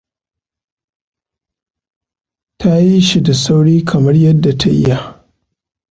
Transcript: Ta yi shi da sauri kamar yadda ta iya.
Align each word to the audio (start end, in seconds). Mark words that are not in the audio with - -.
Ta 2.59 2.71
yi 2.85 2.99
shi 3.07 3.19
da 3.25 3.33
sauri 3.43 3.75
kamar 3.89 4.15
yadda 4.23 4.51
ta 4.59 4.69
iya. 4.77 4.99